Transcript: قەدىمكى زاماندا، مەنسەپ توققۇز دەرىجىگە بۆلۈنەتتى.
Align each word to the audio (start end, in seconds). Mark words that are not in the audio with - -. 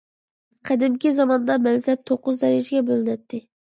قەدىمكى 0.69 1.11
زاماندا، 1.19 1.57
مەنسەپ 1.67 2.03
توققۇز 2.11 2.41
دەرىجىگە 2.45 2.85
بۆلۈنەتتى. 2.89 3.47